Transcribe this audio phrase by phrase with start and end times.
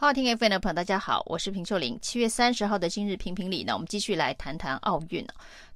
[0.00, 1.98] 好听 FM 的朋友，大家好，我是平秀玲。
[2.00, 5.22] 七月三十号的今日评评理呢，我们继续来谈谈奥运。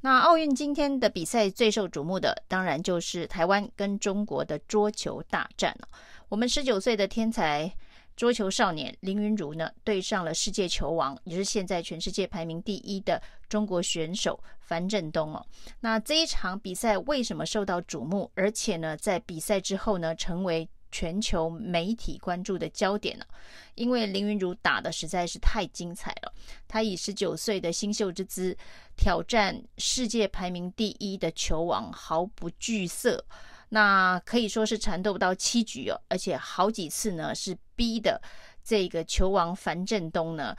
[0.01, 5.87] 那奥运今天的比赛最受瞩目的，当然就是台湾跟中国的桌球大战了。
[6.31, 7.71] 我们十九岁的天才
[8.17, 13.21] 桌球少年林昀儒呢，对上了世界球王，也是现在全世界排名第一的
[13.51, 15.47] 中国选手樊振东哦。
[15.81, 18.31] 那这一场比赛为什么受到瞩目？
[18.37, 23.27] 而且呢，在比赛之后呢，成为全球媒体关注的焦点了，
[23.75, 26.33] 因为林昀儒打得实在是太精彩了。
[26.69, 28.57] 他以十九岁的新秀之姿
[28.97, 33.27] 挑战世界排名第一的球王，毫不惧色。
[33.71, 38.23] 那可以说是缠斗不到七局哦，而且好几次呢是逼的
[38.63, 40.57] 这个球王樊振东呢，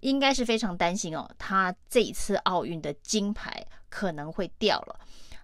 [0.00, 4.98] 应该是非常担心哦，他这一次奥运的金牌可能会掉了。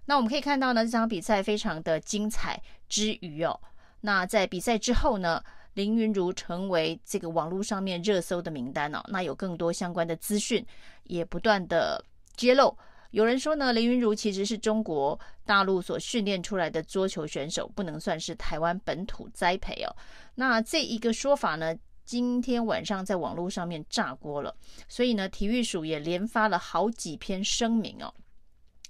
[0.06, 2.58] 那我们可以看到呢，这场比赛非常的精彩
[2.88, 3.60] 之余哦。
[4.00, 5.42] 那在比赛之后呢，
[5.74, 9.02] 林云如成为这个网络上面热搜的名单哦。
[9.08, 10.64] 那有更多相关的资讯
[11.04, 12.04] 也不断的
[12.36, 12.76] 揭露。
[13.10, 19.96] 有人说呢，林云如其实是中国大陆所训练出来的桌球选手，不能算是台湾本土栽培哦。
[20.34, 24.54] 那这一个说法呢，今天晚上在网络上面炸锅了。
[24.88, 28.12] 所以呢，体育署也连发了好几篇声明哦。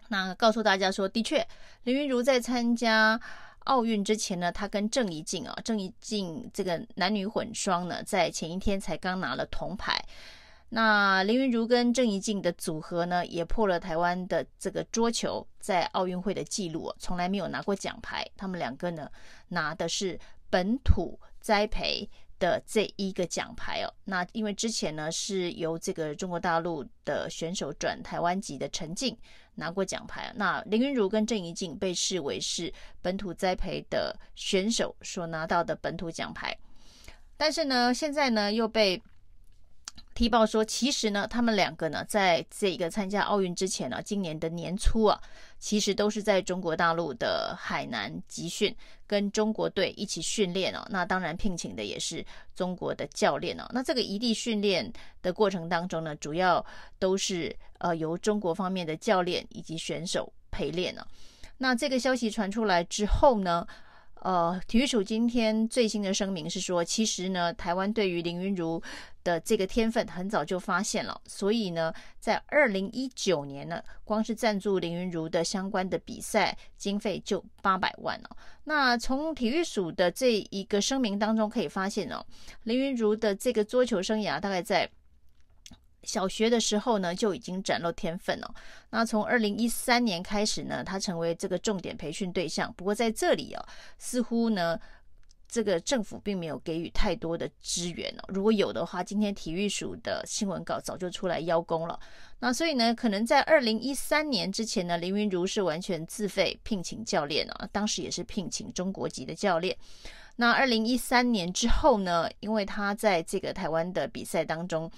[0.08, 1.46] 那告诉大家说，的确，
[1.84, 3.20] 林云如在参加。
[3.66, 10.04] 奥运之前呢，他跟郑怡静啊，郑怡静这个男女混双呢，在前一天才刚拿了铜牌。
[10.68, 18.26] 那林昀儒跟郑怡静的组合呢，也破了台湾的这个桌球在奥运会的记录，从来没有拿过奖牌。
[18.36, 19.08] 他们两个呢，
[19.48, 20.18] 拿的是
[20.50, 23.92] 本土栽培的这一个奖牌哦。
[24.04, 29.16] 那因为之前呢，是由这个中国大陆的选手转台湾籍的陈静。
[29.58, 32.70] 拿过奖牌，那林昀儒跟郑怡静被视为是
[33.00, 36.54] 本土栽培的选手所拿到的本土奖牌，
[37.38, 39.02] 但是呢，现在呢又被
[40.16, 45.20] 踢爆说，其实呢，他们两个呢，在这个参加奥运之前呢，今年的年初啊，
[45.58, 48.74] 其实都是在中国大陆的海南集训，
[49.06, 50.82] 跟中国队一起训练哦。
[50.88, 52.24] 那当然聘请的也是
[52.54, 53.66] 中国的教练哦。
[53.74, 54.90] 那这个异地训练
[55.20, 56.64] 的过程当中呢，主要
[56.98, 61.06] 都是呃由中国方面的教练以及选手陪练呢。
[61.58, 63.66] 那这个消息传出来之后呢，
[64.26, 68.82] 呃，体育署今天最新的声明是说，其实呢，台湾对于林云如
[69.22, 78.36] 的这个天分很早就发现了，所以呢，在二零一九年呢，光是赞助林云如的相关的比赛经费就八百万哦。
[78.64, 82.26] 那从体育署的这一个声明当中可以发现哦，
[82.64, 84.90] 林云如的这个桌球生涯大概在。
[86.06, 88.54] 小学的时候呢，就已经展露天分了。
[88.90, 92.72] 那从二零一三年开始呢，他成为这个重点培训对象。
[92.74, 93.62] 不过在这里哦，
[93.98, 94.78] 似乎呢，
[95.48, 98.24] 这个政府并没有给予太多的资源哦。
[98.28, 101.98] 如果有的话，今天体育署的新闻稿早就出来邀功了。
[102.38, 109.76] 那所以呢，可能在二零一三年之前呢，林云如是完全自费聘请教练啊，当时也是聘请中国籍的教练。
[110.36, 114.90] 那二零一三年之后呢，因为他在这个台湾的比赛当中。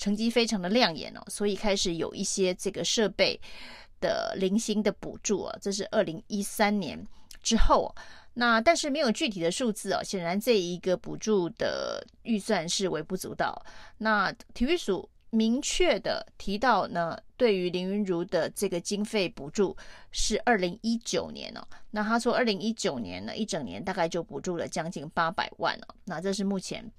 [0.00, 3.38] 成绩非常的亮眼哦，所以开始有一些这个设备
[4.00, 7.06] 的零星的补助啊，这是二零一三年
[7.42, 7.94] 之后，
[8.32, 13.62] 那但是没有具体的数字哦，显然这一个补助的预算是微不足道。
[13.98, 19.76] 那体育署明确的提到呢，对于林昀儒的这个经费补助
[20.12, 26.90] 是二零一九年哦，那他说二零一九年呢，一整年大概就补助了将近八百万哦，那这是目前。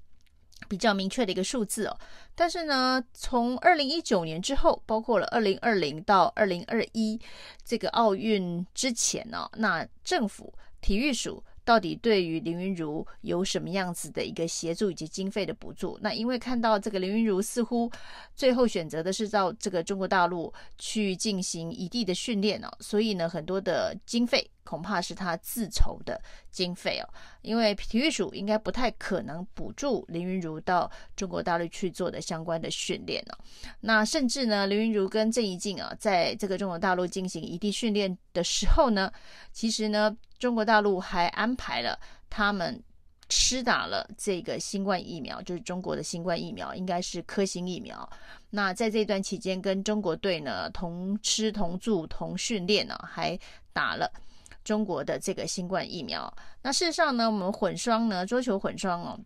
[0.67, 1.97] 比较明确的一个数字哦，
[2.35, 7.19] 但是呢，从二零一九年之后，包括了二零二零到二零二一
[7.65, 11.43] 这个奥运之前呢，那政府体育署。
[11.71, 15.97] 到底对于林云如有什么样子的一个协助以及经费的补助？
[16.01, 17.89] 那因为看到这个林云如似乎
[18.35, 27.07] 最后选择的是到这个中国大陆去进行异地的训练哦，所以呢，很多的经费恐怕是他自筹的经费哦。
[27.41, 33.37] 因为体育署应该不太可能补助林云如到中国大陆去做的相关的训练哦。
[33.79, 39.09] 那甚至呢，林云如跟郑怡静啊，在这个中国大陆进行异地训练的时候呢，
[39.53, 40.13] 其实呢。
[40.41, 41.95] 中国大陆还安排了
[42.27, 42.81] 他们
[43.29, 48.09] 施打了这个新冠疫苗，就是中国的新冠疫苗，应该是科兴疫苗。
[48.49, 53.37] 那在这段期间，跟中国队呢同吃同住同训练呢，还
[53.71, 54.11] 打了
[54.63, 56.33] 中国的这个新冠疫苗。
[56.63, 59.19] 那事实上呢，我们混双呢，桌球混双哦，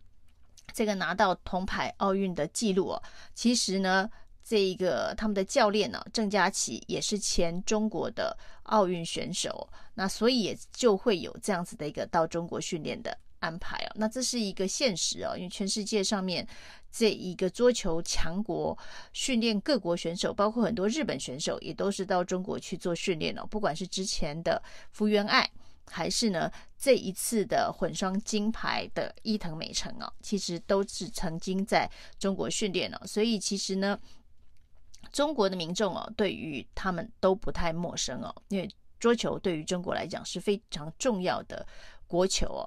[0.74, 3.02] 这个拿到铜牌奥运的记录哦，
[3.34, 4.10] 其实呢。
[4.48, 13.92] 这一个他们的教练呢，郑佳琪也是前中国的奥运选手，那所以也就会有这样子的一个到中国训练的安排哦。
[13.96, 16.46] 那这是一个现实哦，因为全世界上面
[16.92, 18.78] 这一个桌球强国
[19.12, 23.44] 训练各国选手，包括很多日本选手，也都是到中国去做训练哦。
[23.50, 24.62] 不管是之前的
[24.92, 25.50] 福原爱，
[25.90, 26.48] 还是呢
[26.78, 33.00] 这一次的混双金牌的伊藤美诚哦，其实都是曾经在中国训练哦。
[33.04, 33.98] 所以其实呢，
[35.16, 38.68] 中国的民众哦，对于他们都不太陌生哦，因为。
[38.98, 41.64] 桌球对于中国来讲是非常重要的
[42.06, 42.64] 国球哦。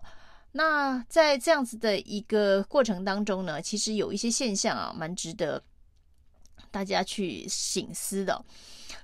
[0.51, 5.61] 那在这样子的一个过程当中呢，其实有一些现象啊，蛮值得
[6.69, 8.45] 大家去省思的。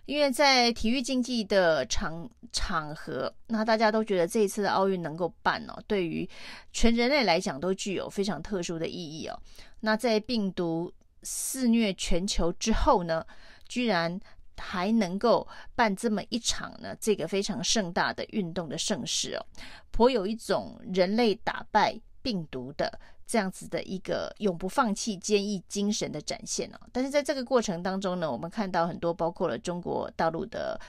[0.05, 6.29] 因为在体育竞技的场场合，那大家都觉得这一次的奥运能够办哦，对于
[6.71, 9.37] 全人类来讲都具有非常特殊的意义哦。
[9.79, 10.93] 那在病毒
[11.25, 13.25] 肆虐全球之后呢，
[13.67, 14.17] 居然。
[14.57, 15.45] 还能够
[15.75, 19.45] 办这么一场呢，这个非常盛大的运动的盛事哦，
[19.91, 26.79] 颇有一种人类打败病毒的这样子的一个永不放弃坚毅精神的展现哦。
[26.93, 30.79] 但是在这个过程当中呢，我们看到很多包括了中国大陆的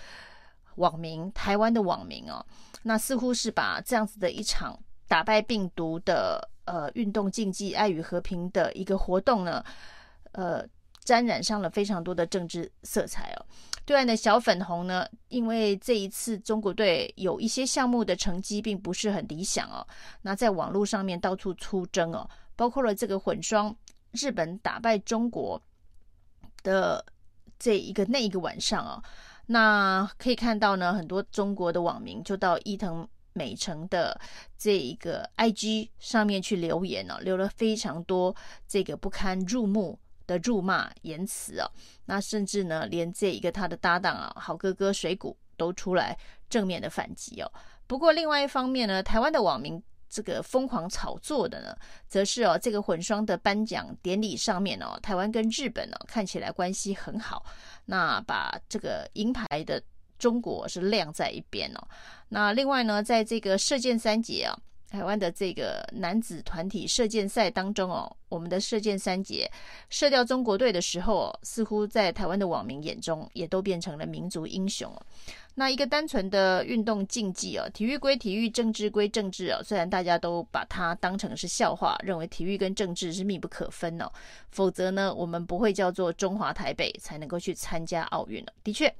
[0.76, 2.46] 网民、台湾的网民哦，
[2.84, 4.78] 那似乎是把这样子的一场
[5.08, 9.62] 打败病毒的呃运动竞技、爱与和平的一个活动呢，
[10.36, 10.64] 呃。
[11.06, 13.46] 沾染上了非常多的政治色彩哦。
[13.84, 19.86] 对岸的小粉红呢，因为这一次中国队有一些项目的成绩并不是很理想哦，
[20.22, 23.72] 那在网络上面到处出征哦，包括了这个混双
[24.10, 25.62] 日本打败中国
[26.64, 27.06] 的
[27.56, 29.00] 这一个那一个晚上哦，
[29.46, 34.20] 那可以看到呢，很多中国的网民就到伊藤美诚的
[34.58, 38.34] 这一个 IG 上面去留言哦，留了非常多
[38.66, 39.96] 这个不堪入目
[40.26, 41.70] 的辱骂言辞哦，
[42.04, 46.16] 那甚至呢，连这一个他的搭档啊，好哥哥水谷都出来
[46.48, 47.52] 正面的反击哦。
[47.86, 51.76] 不过另外一方面呢，台湾的网民这个疯狂炒作的呢，
[52.08, 57.44] 则是哦，这个混双的颁奖典礼上面哦，台湾跟日本呢看起来关系很好，
[57.84, 59.82] 那把这个银牌的
[60.18, 61.88] 中国是晾在一边哦。
[62.28, 64.58] 那另外呢，在这个射箭三杰啊。
[64.90, 69.50] 台湾的这个男子团体射箭赛当中哦，我们的射箭三杰
[69.90, 75.06] 射掉中国队的时候哦，似乎在台湾的网民眼中也都变成了民族英雄了。
[75.58, 79.62] 那一个单纯的运动竞技哦，体育归体育，政治归政治哦。
[79.64, 84.12] 虽然大家都把它当成是笑话，认为体育跟政治是密不可分哦，
[84.50, 88.52] 否则呢，我们不会叫做中华台北才能够去参加奥运了。
[88.62, 88.94] 的确。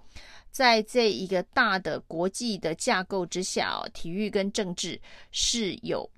[0.50, 4.98] 在这一个大的国际的架构之下哦，体育跟政治
[5.30, 6.08] 是有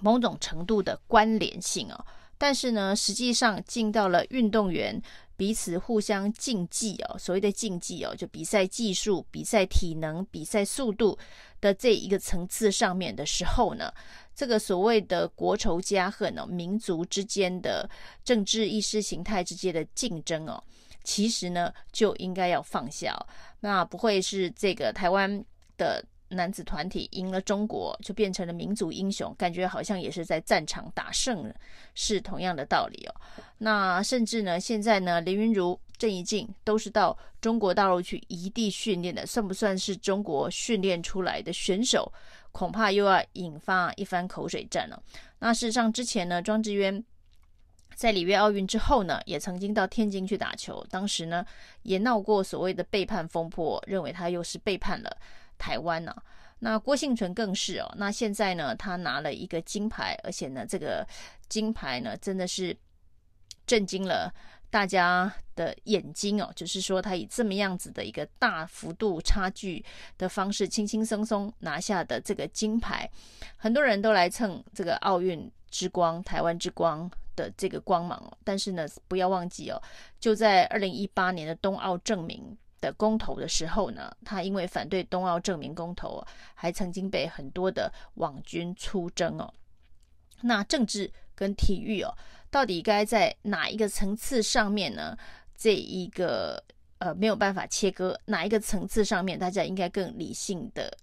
[0.00, 2.04] 某种程度的关联性哦。
[2.36, 5.00] 但是呢，实际上进到了运动员
[5.36, 11.18] 彼此互相竞技哦，所谓的竞技哦，就比赛技术、比赛体能、比赛速度
[11.60, 13.92] 的这一个层次上面的时候呢，
[14.34, 17.88] 这个所谓的国仇家恨哦，民族之间的
[18.24, 20.62] 政治意识形态之间的竞争哦。
[21.04, 23.16] 其实呢，就应该要放下，
[23.60, 25.44] 那不会是这个台湾
[25.76, 31.54] 的男子团体赢了中国，就变成了民族英雄，感觉好像也是在战场打胜了，
[31.94, 33.14] 是同样的道理哦。
[33.58, 42.12] 那甚至呢，现在呢，林云如、郑怡静都是到中国大陆去移地训练的，算不算是中国训练出来的选手？
[42.50, 45.02] 恐怕又要引发一番口水战了。
[45.38, 47.04] 那事实上，之前呢，庄智渊。
[47.94, 51.44] 在里约奥运之后呢，也曾经到天津去打球，当时呢
[51.82, 55.16] 也闹过所谓的背叛风波，认为他又是背叛了
[55.58, 56.22] 台湾呢、啊。
[56.60, 61.06] 那郭幸存更是哦，那现在呢他拿了一个金牌，而且呢这个
[61.48, 62.76] 金牌呢真的是
[63.66, 64.32] 震惊了
[64.70, 69.84] 大家的眼睛哦，就是说他以这么样子的一个大幅度差距
[70.16, 73.10] 的方式，轻轻松松拿下的这个金牌，
[73.56, 77.10] 很多人都来蹭这个奥运之光，台湾之光。
[77.34, 79.82] 的这个光芒，但是呢，不要忘记哦，
[80.20, 86.22] 就在二零一八年的冬奥证明的公投的时候呢，他因为反对冬奥证明公投，
[86.54, 89.50] 还曾经被很多的网军出征哦。
[90.42, 92.14] 那政治跟体育哦，
[92.50, 95.16] 到底该在哪一个层次上面呢？
[95.56, 96.62] 这一个
[96.98, 100.94] 呃没有办法切割，哪一个层次上面大家应该更理性的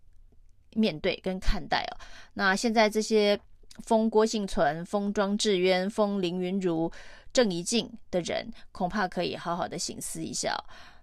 [0.76, 1.98] 面对跟看待哦。
[2.36, 3.40] 那现在这些。
[3.86, 6.92] 封郭幸存、封庄智渊、封林云如、
[7.32, 10.54] 郑怡静的人，恐怕可以好好的省思一下。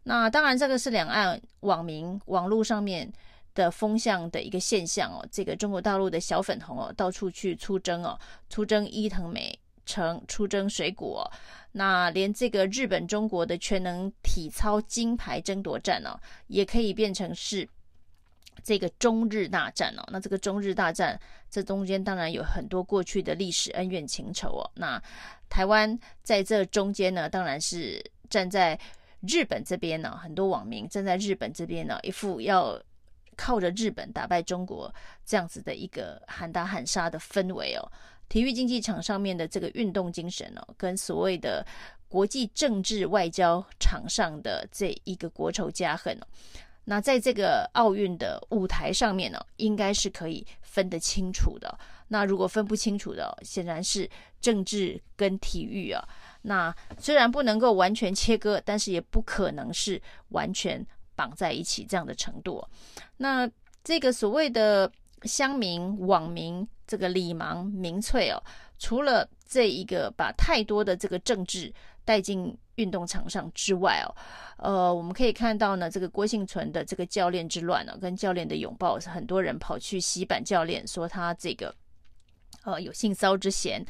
[0.09, 3.13] 那当然，这个是两岸网民网络上面
[3.57, 5.27] 的风向的一个现象哦。
[5.33, 8.17] 这个中国大陆的小粉红哦，到处去出征哦，
[8.49, 11.29] 出征伊藤美诚，出征水果。
[11.73, 17.69] 那连这个日本、中国的全能体操金牌争夺战哦，也可以变成是
[18.63, 21.21] 这个中日大战哦，那这个中日大战
[21.51, 24.71] 这中间当然有很多过去的历史恩怨情仇哦。
[24.77, 25.03] 那
[25.49, 28.79] 台湾在这中间呢，当然是站在
[29.21, 32.81] 日本这边呢，很多网民站在日本这边呢，一副要
[33.37, 34.93] 靠着日本打败中国
[35.25, 37.93] 这样子的一个喊打喊杀的氛围哦。
[38.29, 41.65] 体育竞技场上面的这个运动精神哦，跟所谓的
[42.09, 46.27] 国际政治外交场上的这一个国仇家恨哦。
[46.85, 51.79] 那在这个奥运的舞台上面呢，应该是可以分得清楚的。
[52.09, 54.09] 那如果分不清楚的，显然是
[54.41, 56.09] 政治跟体育啊。
[56.47, 60.85] 那虽然不能够完全切割，但是也不可能是完全
[61.17, 62.65] 绑在一起这样的程度。
[63.17, 63.51] 那
[63.83, 64.91] 这个所谓的
[65.23, 68.41] 乡民、网民，这个李芒、民粹哦，
[68.79, 71.73] 除了这一个把太多的这个政治
[72.05, 74.15] 带进运动场上之外哦，
[74.59, 81.75] 呃，我们可以看到呢，这个郭幸存的这个教练之乱呢、哦，跟教练的拥抱，很多人跑去洗版教练，说他这个
[82.67, 83.85] 呃有性骚之嫌。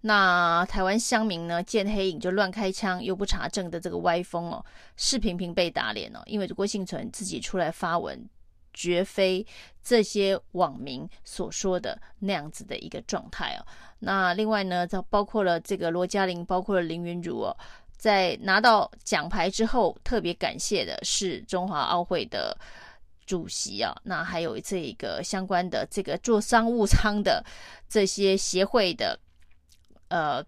[0.00, 4.64] 那台湾乡民呢，见黑影就乱开枪，又不查证的这个歪风哦，
[4.96, 8.28] 是频频被打脸哦，因为郭幸存自己出来发文。
[8.74, 9.46] 绝非
[9.84, 13.66] 这些网民所说的那样子的一个状态哦。
[13.98, 17.54] 那另外呢，包括了这个罗嘉玲，包括了林昀儒哦，
[17.98, 22.56] 在拿到奖牌之后，特别感谢的是中华奥会的
[23.26, 23.94] 主席啊。
[24.04, 27.44] 那还有这一个相关的这个做商务舱的
[27.88, 29.18] 这些协会的
[30.08, 30.44] 呃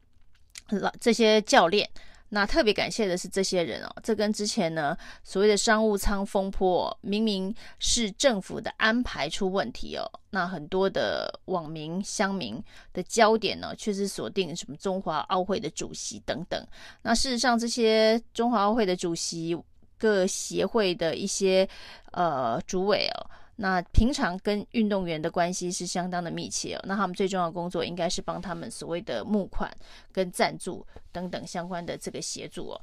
[0.71, 1.89] 老这些教练。
[2.31, 12.61] 那特别感谢的是这些人哦，这跟之前呢所谓的商务舱风波，明明是政府的安排出问题哦，那很多的网民乡民
[12.93, 16.67] 的焦点呢，却是锁定什么中华奥会的主席等等。
[17.03, 19.57] 那事实上，这些中华奥会的主席、
[19.99, 21.69] 各协会的一些
[22.13, 23.31] 呃主委哦。
[23.57, 29.73] 那平常跟运动员的关系是相当的密切哦，那他们最重要的工作应该是帮他们所谓的募款
[30.11, 32.81] 跟赞助等等相关的这个协助哦。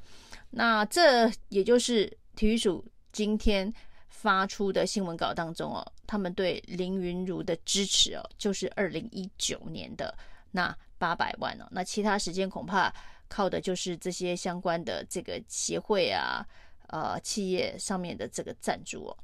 [0.49, 3.73] 那这也就是体育署今天
[4.07, 10.17] 发出的新闻稿当中哦，他们对林云如的支持哦，就是二零一九年的
[10.51, 12.93] 那八百万哦，那其他时间恐怕
[13.27, 16.45] 靠的就是这些相关的这个协会啊、
[16.91, 19.17] 呃企业上面的这个赞助哦。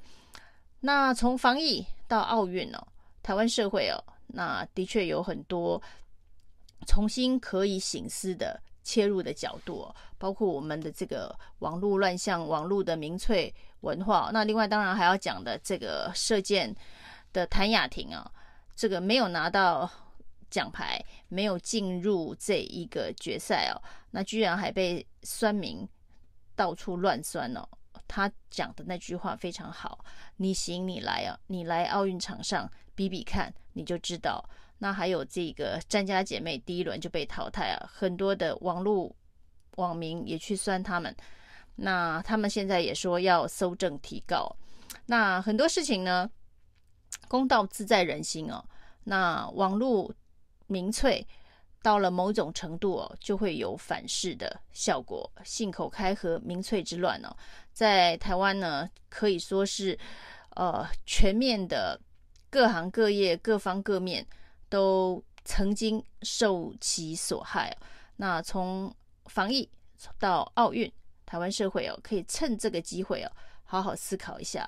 [0.80, 2.88] 那从防疫到奥运哦，
[3.22, 5.82] 台湾社会哦，那的确有很多
[6.86, 14.30] 重新可以省思的切入的角度哦，包括我们的这个网络乱象、网络的民粹文化。
[14.32, 16.74] 那另外当然还要讲的这个射箭
[17.34, 18.32] 的谭雅婷啊，
[18.76, 19.90] 这个没有拿到
[20.50, 23.82] 奖牌，没有进入这一个决赛哦，
[24.12, 25.86] 那居然还被酸民
[26.58, 27.66] 到处乱酸哦。
[28.08, 30.04] 他讲的那句话非常好，
[30.38, 34.44] 你行你来啊，你来奥运场上比比看，你就知道。
[34.80, 39.14] 那还有这个詹家姐妹第一轮就被淘汰啊，很多的网络
[39.76, 41.16] 网民也去酸他们。
[41.76, 44.56] 那他们现在也说要搜证提告。
[45.06, 46.30] 那很多事情呢，
[47.28, 48.64] 公道自在人心哦。
[49.04, 50.12] 那网络
[50.68, 51.28] 民粹。
[51.82, 55.30] 到了某种程度哦，就会有反噬的效果。
[55.44, 57.36] 信口开河、民粹之乱哦，
[57.72, 59.98] 在台湾呢，可以说是
[60.52, 62.00] 呃全面的
[62.50, 64.26] 各行各业、各方各面
[64.68, 67.76] 都曾经受其所害。
[68.18, 68.94] 那从
[69.26, 69.70] 防疫
[70.20, 70.92] 到奥运，
[71.26, 73.32] 台湾社会哦，可以趁这个机会哦，
[73.64, 74.68] 好好思考一下，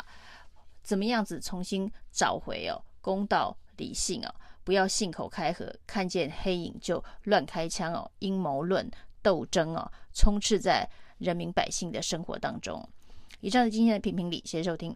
[0.84, 4.34] 怎么样子重新找回哦公道、理性哦。
[4.70, 8.12] 不要信口开河，看见黑影就乱开枪哦！
[8.20, 8.88] 阴谋论
[9.24, 12.88] 斗争哦，充斥在人民百姓的生活当中。
[13.40, 14.96] 以上是今天的评评理，谢谢收听，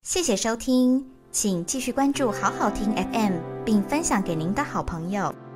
[0.00, 5.47] 谢谢收听，请继续关注好好听 FM，并分享给您的好朋友。